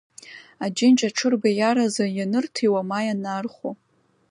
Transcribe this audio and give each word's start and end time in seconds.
Аџьынџь 0.65 1.03
аҽырбеиаразы 1.07 2.05
ианырҭиуа, 2.17 2.81
ма 2.89 2.99
ианаархәо. 3.07 3.69